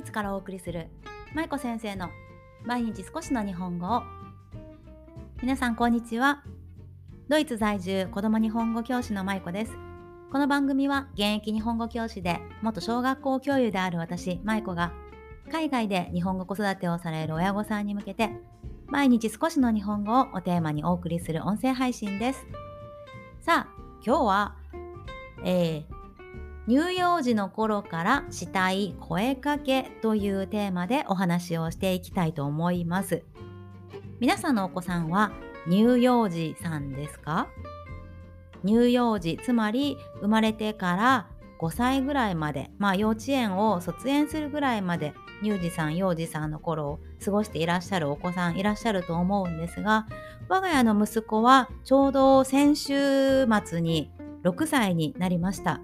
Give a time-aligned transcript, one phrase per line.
[0.00, 0.88] イツからお送りする
[1.34, 2.08] 舞子先生の
[2.64, 4.02] 毎日少しの日本語を。
[5.42, 6.42] 皆さんこんにちは。
[7.28, 9.76] ドイツ在住子供日本語教師の舞子です。
[10.32, 14.94] この番組は現役日本語教師で元小学校教諭である私舞子が
[15.52, 18.30] 海外で日本語子育てをされる親御さんに向けて
[18.86, 22.46] 毎日少しの日本語をおテーマにお送りする音声配信です。
[23.40, 24.56] さあ今日は、
[25.44, 25.99] えー
[26.68, 33.24] 乳幼児の頃からしたい声かけというテーマでお話をしていきたいと思います。
[34.20, 35.32] 皆さんのお子さんは
[35.68, 37.48] 乳幼児さんですか？
[38.64, 41.26] 乳幼児つまり生まれてから
[41.58, 50.06] 5歳ぐらいまでまあ幼稚園を卒園するぐらいまで乳児さん幼児さんの頃を過ごしていらっしゃるお子さんいらっしゃると思うんですが
[50.48, 54.10] 我が家の息子はちょうど先週末に
[54.44, 55.80] 6歳になりました。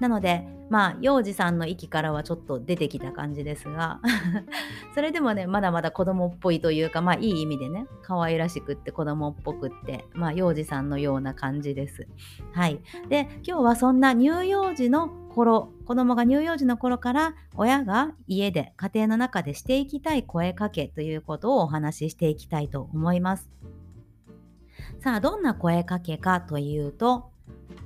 [0.00, 4.00] なのでまあ幼児さんの域からはちょっと出てきた感じですが
[4.94, 12.08] それでもねまだまだ子供っぽいというかまあいい意味でね可愛らしくって子供っぽくってまあ幼児さんのような感じです。
[12.52, 12.80] はい。
[13.08, 23.50] で今日はそんな乳幼児の頃子供が乳幼児の頃から親が家で家庭の中でしていきたい声かけということをお話ししていきたいと思います。
[25.00, 27.30] さあどんな声かけかというと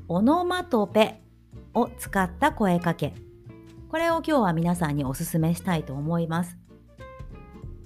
[0.08, 1.23] オノマトペ
[1.74, 3.14] を使った声かけ。
[3.88, 6.58] これを今日は皆さんにお勧めしたいと思います。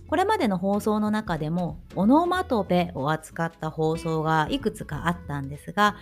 [0.08, 5.96] これまでの放送の中でもオノマトペを扱った放送がいくつかあったんですが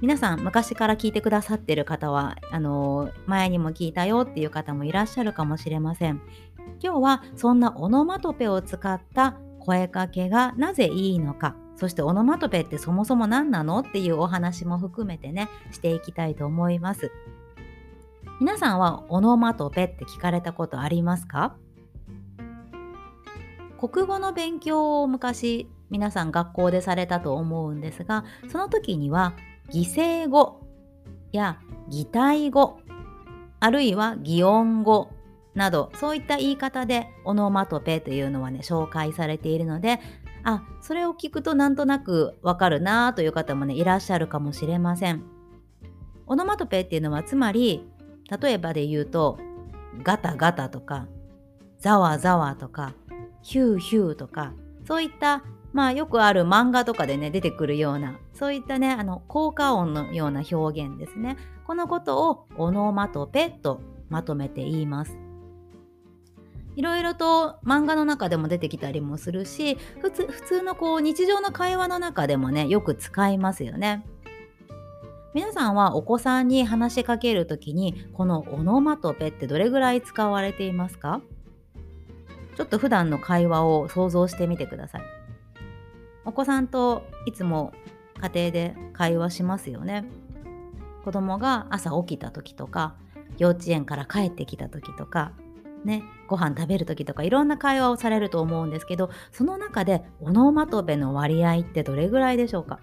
[0.00, 6.22] 皆さん昔から聞いてくださってる方はあの前にも聞いたよっていう方もいらっしゃるかもしれません。
[6.82, 11.56] 今日はそんなオノマトペを使った声かけがなぜいいのか。
[11.80, 17.10] そしてオノマトペってそもそも何なのっていうお話も含めてねしていきたいと思います。
[18.38, 21.56] 皆さんはオノマトペって聞かれたことありますか？
[23.78, 29.32] 国語の勉強を昔皆さん学校でされたと思うんですがその時には
[29.70, 30.60] 擬声語
[31.32, 32.78] や擬態語
[33.58, 35.10] あるいは擬音語
[35.54, 39.98] などそういった言い方でオノマトペというのはね紹介されているので
[40.44, 45.22] あそれを聞くとなんとなくわかるなという方もねいらっしゃるかもしれません。
[46.26, 47.84] オノマトペっていうのはつまり
[48.40, 49.38] 例えばで言うと
[50.02, 51.08] ガタガタとか
[51.80, 52.94] ザワザワとか
[53.42, 54.52] ヒューヒューとか
[54.86, 55.42] そういった
[55.72, 61.36] まあよくある漫画とかでね出てくるようなそういったねあの効果音のような表現ですね
[61.66, 65.16] このことをオノマトペとまとめて言います
[66.76, 74.04] いろいろと漫画の中でも出てきたりもするし普通普通のこう日常の会話の中でもねよく使いますよね。
[75.32, 81.20] 皆さんはお子さんに話しかける時にこのオノマトペってどれぐらい使われていますか？
[82.56, 85.02] ちょっと普段の会話を想像してみてください。
[86.24, 87.72] お子さんといつも
[88.20, 90.04] 家庭で会話しますよね。
[91.04, 92.96] 子供が朝起きた時とか
[93.38, 95.32] 幼稚園から帰ってきた時とか
[95.84, 102.80] ね、ご飯食べる時とかいろんな会話をされると思うんですけどその中でオノマトペの割合ってどれぐらいでしょうか？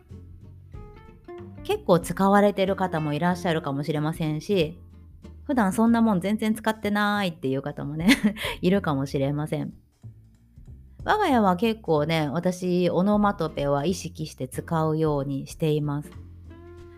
[1.63, 4.79] 結構使われてる方もいらっしゃるかもしれませんし
[5.43, 8.07] 普段そんなもん全然使ってないっていう方もね
[8.61, 9.73] いるかもしれません。
[11.03, 16.11] 我が家は結構ね私オノマトペは意識して使うようにしています。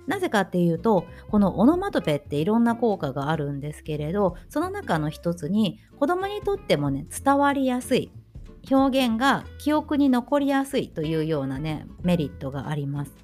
[0.10, 8.12] なぜかっていうとこのオノマトペっていろんな効果があるんですけれどその中の一つに子供にとってもね伝わりやすい
[8.72, 13.16] 表現が記憶に残りやすいというようなねメリットがあります。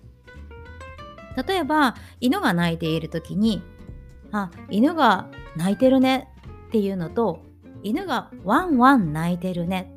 [1.47, 3.61] 例えば犬が鳴いている時に
[4.31, 6.29] 「あ犬が鳴いてるね」
[6.69, 7.41] っていうのと
[7.83, 9.91] 「犬がワンワン鳴いてるね」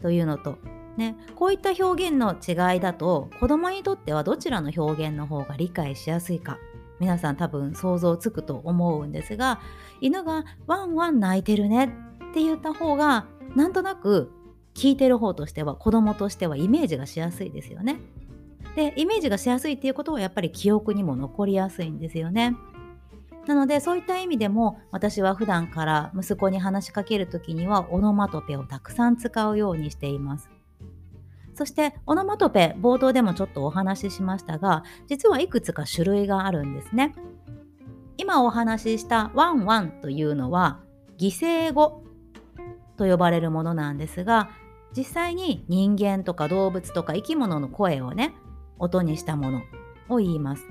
[0.00, 0.56] というのと
[0.96, 6.58] ね、こういった表現の違いだと子供にとってはどちらの表現の方が理解しやすいか
[6.98, 9.60] 皆さん多分想像つくと思うんですが
[10.00, 11.86] 犬がワンワン泣いてるね
[12.30, 13.26] って言った方が
[13.56, 14.30] なんとなく
[14.74, 18.00] 聞いてる方としては子供としてはイメージがしやすいですよね。
[18.76, 22.56] でイメージがしやすいっていうことはやっぱり記憶にも残りやすいんですよね。
[23.46, 30.50] なのでそういった意味でも私は普段から息子に話しかける時にはオノマトペをたくさん使うようにしています。
[31.60, 37.14] そしてオノマトペ冒頭でもちょっとお話ししましたが実はいくつか種類があるんですね。
[38.16, 40.80] 今お話ししたワンワンというのは
[41.18, 42.02] 擬声語
[42.96, 44.48] と呼ばれるものなんですが
[44.96, 48.34] 実際に人間とか動物とか生き物の声をね
[48.78, 49.60] 音にしたもの
[50.08, 50.64] を言います。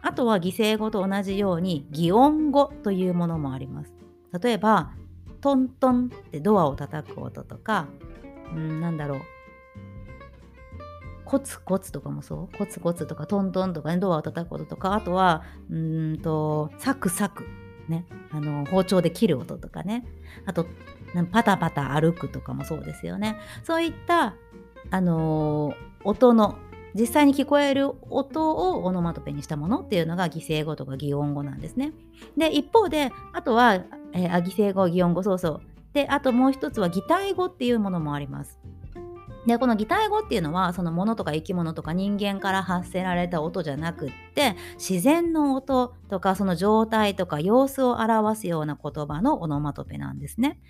[0.00, 3.92] あとは擬声語と同じように擬音語というものもあります。
[4.40, 4.94] 例えば
[5.42, 7.88] トントンってドアを叩く音とか、
[8.54, 9.20] うん、なんだろう。
[11.30, 12.58] コツコツとかもそう？
[12.58, 14.94] コツコツとかトントンとかねドアを叩く音ととか。
[14.94, 17.46] あとはうんとサクサク。
[17.88, 18.04] ね。
[18.32, 20.04] あの包丁で切る音とかね。
[20.44, 20.66] あと
[21.30, 23.36] パタパタ歩くとかもそうですよね。
[23.62, 24.34] そういった
[24.90, 25.72] あの、
[26.02, 26.58] 音の
[26.94, 31.92] 実際に聞こえる音をオノマトペにしたものっていうのが擬声語とか擬音語なんですね。
[32.36, 33.74] で一方であとは、
[34.12, 35.60] えー、擬声語擬音語そうそう。
[35.92, 38.59] であともう一つは擬態語っていうものもあります。
[39.46, 50.60] でこの擬態語っていうのはその物とか生き物とか人間から発せられた音じゃなくって自然の音とかその状態とか様子を表すような言葉のオノマトペなんですね。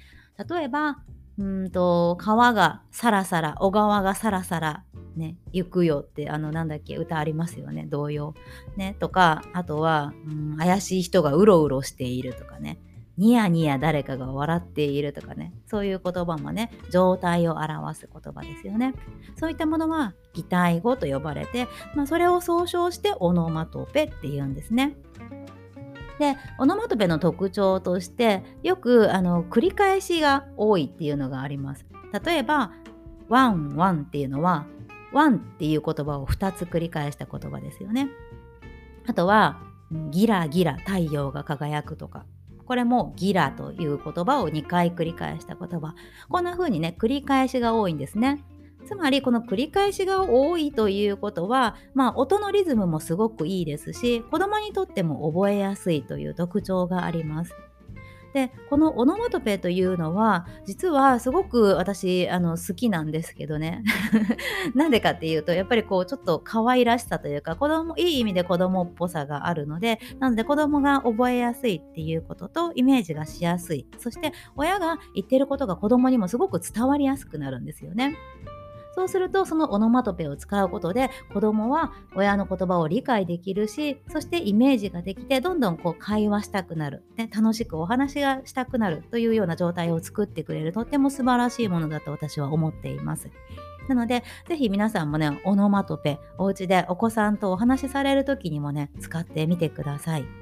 [0.49, 0.99] 例えば
[1.38, 4.84] うんと川がサラサラ小川がサラサラ
[5.17, 8.34] ね行くよってあのなんだっけ歌ありますよね童謡
[8.76, 12.78] ねとかあとは、うん、怪しい人がうろうろしているとかね
[13.20, 15.52] ニヤニヤ誰かが笑っているとかね。
[15.67, 18.94] そういう言葉もね状態を表す言葉ですよね。
[19.37, 24.96] そういったものは擬態語と呼ばれて、まあ、それを総称してオノマトペっていうんですね。
[26.19, 31.84] でオノマトペの特徴としてよくあの繰り返しが多いっていうのがあります。
[32.25, 32.72] 例えば
[33.28, 34.64] ワンワンっていうのは
[35.12, 38.08] ワンっていう言葉を2つ繰り返した言葉ですよね。
[39.06, 39.61] あとは
[40.11, 42.25] ギラギラ太陽が輝くとか。
[42.70, 45.96] これもギラという言葉を2回繰り返した言葉
[46.28, 48.44] こんな風にね繰り返しが多いんですね
[48.87, 57.56] つまりこの繰り返しが多いということは、まあ、音のリズムもすごくいいですし子供にとっても覚えやすいという特徴があります。
[58.32, 63.82] でこのオノマトペというのは実はすごく私あの好きなんですけどね
[64.75, 78.17] なんでかっていうとやっぱりこうちょっと可愛らしさというか子供いい意味で子供っぽさがあるのでなので子供が覚えやすいっていうこととイメージがしやすいそして親が言ってることが子供にもすごく伝わりやすくなるんですよね。
[78.94, 93.31] そうするとそのオノマトペを使うことで子供は親の言葉を理解できるしそしてイメージができてどんどんこう会話したくなる、ね、楽しくお話がしたくなるというような状態を作ってくれるとっても素晴らしいものだと私は思っています。
[93.88, 100.39] なので、ぜひ皆さんもね、オノマトペ、お家でお子さんとお話しされる時にもね、使ってみてください。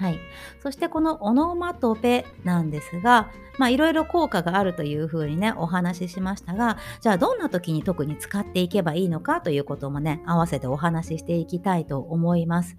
[0.00, 0.18] はい、
[0.62, 3.30] そしてこのオノマトペなんですが
[3.68, 12.78] いろいろ効果があるというふうにねお話ししましたがじゃあどんな時に特に使っていけばいいのかということもね合わせてお話ししていきたいと思います。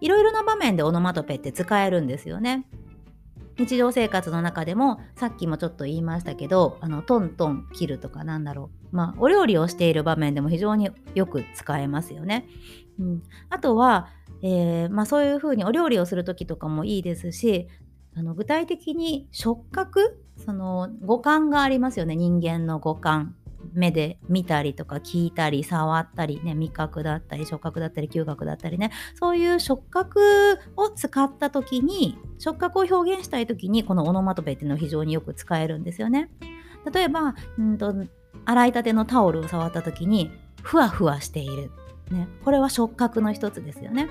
[0.00, 2.66] いろいろな場面でオノマトペって使えるんですよね。
[3.58, 12.46] 日常生活の中でもさっきもちょっと言いましたけどあのトントン切るとかなんだろうまあお料理をしている場面でも非常によく使えますよね。
[12.98, 14.08] うん、あとは
[14.42, 17.68] えー、まあ、そういうふうにお料理をする時とかもいいですし
[18.14, 22.16] あの具体的に触覚その五感がありますよね。
[22.16, 23.36] 人間の五感
[23.74, 28.90] 目で見たりとか聞いたり触ったりね味覚だったり触覚だったり嗅覚だったりね。
[29.14, 36.30] そういう触覚を使った時に触覚を表現したい時にこのオノマトペっていうのを非常によく使えるんですよね。
[36.92, 37.94] 例えばんと
[38.44, 40.30] 洗いたてのタオルを触った時に
[40.62, 41.70] ふわふわしている。
[42.12, 44.08] ね、これは触覚の一つですよね。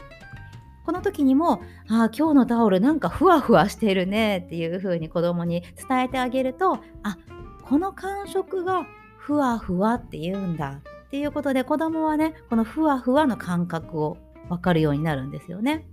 [0.86, 7.18] この時にも「ああ今日のタオルなんかふわふわしてるね」っていう風に子供に伝えてあげると「あ
[7.64, 8.86] この感触が
[9.18, 14.18] ふわふわって言うんだ」っていうことで子供はねこのふわふわの感覚を
[14.50, 15.88] 分かるようになるんですよね。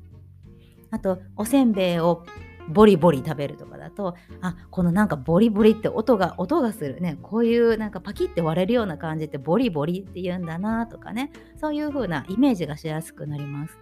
[0.91, 2.25] あとおせんべいを
[2.69, 13.79] ボリボリ食べるとかだとあこのなんかボリボリって音が音がするねこういうなんかパキって割れるような感じってボリボリって言うんだなとかねそういう風なイメージがしやすくなります。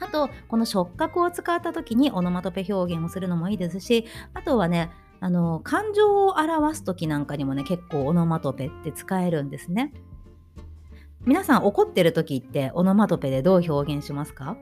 [0.00, 9.92] あとこの触覚を使った時にオノマトペ表現をするのもいいですしあとはねあの感情を表す時なんかにもね結構オノマトペって使えるんですね。
[11.24, 14.56] 皆さん怒ってる時ってオノマトペでどう表現しますか？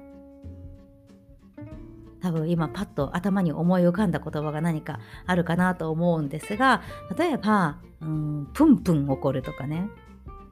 [2.26, 6.83] 多分今パッと頭に思い浮かんだ言葉が何かあるかなと思うんですが
[7.16, 9.88] 例えば、うん、プンプン怒るとかね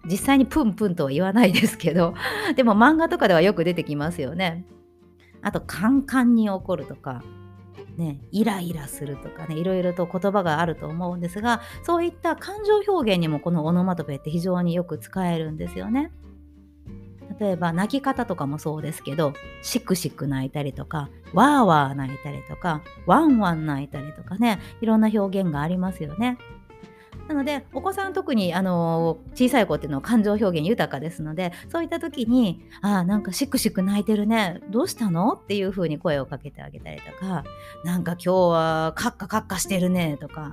[0.04, 2.14] 実際にプンプンとは言わないですけど
[2.54, 4.64] でも漫画とかではよく出てきますよね。
[5.43, 7.23] あとカンカンに怒るとか
[7.97, 16.11] ね、イライラするとかねいろいろと言葉があると思うんですがそういった感情表現にもこのオノマトペって非常によく使えるんですよね。
[17.38, 26.38] 例えば泣き方とかもそうですけどシクシク泣いたりとかワーワー泣いたりとかワンワン泣いたりとかねいろんな表現がありますよね。
[27.28, 37.45] なのでお子さん特にあの小さい子っていうのは感情表現豊かですのでそういった時に「ああなんかしくしく泣いてるねどうしたの?」っていう風に声をかけてあげたりとか
[37.85, 40.52] 「なんか今日はカッカカッカしてるね」とか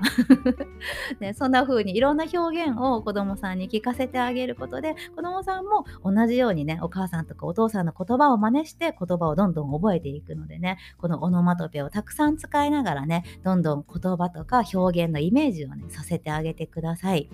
[1.20, 17.30] ね、そんな風にいろんな表現を子どもさんに聞かせてあげることで子どもさんも同じようにねお母さんとかお父さんの言葉を真似して言葉をどんどん覚えていくのでねこのオノマトペをたくさん使いながらねどんどん言葉とか表現のイメージをねさせてあげててください。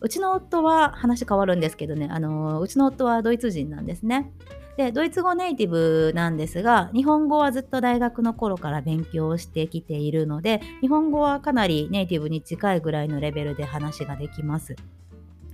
[0.00, 4.32] うちの夫は話変わるんですけどね、あのうちの夫はドイツ人なんですね。
[4.76, 14.74] でドイツ語ネイティブなんですが日本語はずっと大学の頃から勉強してきているので日本語はかなりネイティブに近いぐらいのレベルで話ができます。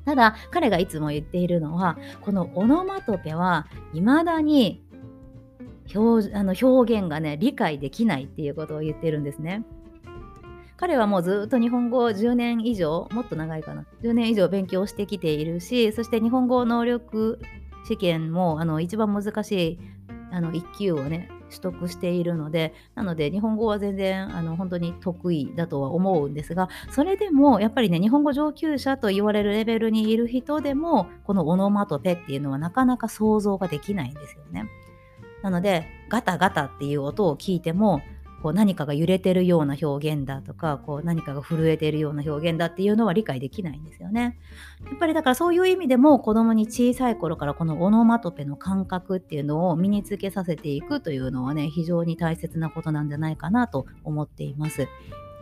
[0.06, 4.82] ただ彼がいつも言っているのはこのオノマトペは未だに
[5.94, 9.64] 表あの表現がね理解できないっていうことを言ってるんですね。
[10.80, 17.38] 彼はもうずっと日本語を10年以上もっと長いかな10年以上勉強してきているしそして日本語能力
[17.86, 19.78] 試験もあの一番難しい
[20.32, 34.64] あの1級をね取得しているのでなので日本語は全然あの本当に得意だとは思うんですがそれでもやっぱりね日本語上級者と言われるレベルにいる人でもこのオノマトペっていうのはなかなか想像ができないんですよね。
[35.42, 38.00] なのでガタガタっていう音を聞いても
[38.42, 44.38] こう何かが揺れてるような表現だとかこう何かが震えてるような表現だっていうのは理解できないんですよね。
[44.88, 54.88] やっぱりだからそういう意味でも子供に小さい頃からこのオノマトペの感覚っていうのを身につけさせていくというのはね非常に大切なことなんじゃないかなと思っています。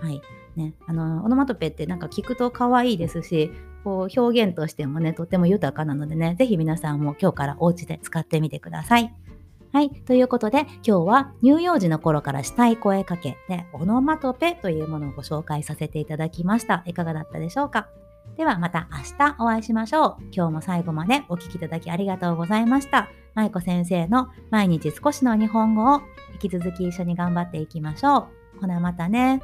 [0.00, 0.20] はい
[0.56, 3.52] ね、あのオノマトペってなんか聞くと可愛いですし
[3.84, 9.27] こう表現としてもねとっても豊かなのでね是非皆さんも今日からお家で使ってみてください。
[9.70, 9.90] はい。
[9.90, 16.82] ということで、今日は乳幼児の頃からしたい声かけで、オノマトペというものをご紹介させていただきました。
[16.86, 17.88] いかがだったでしょうか？
[18.36, 20.16] ではまた明日お会いしましょう。
[20.32, 23.08] 今日も最後までお聴きいただきありがとうございました。
[23.34, 26.00] 舞子先生の毎日少しの日本語を
[26.32, 28.60] 引き続き一緒に頑張っていきましょう。
[28.60, 29.42] ほなまたね。